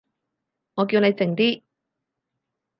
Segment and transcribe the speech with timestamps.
[0.73, 1.61] 我叫你靜啲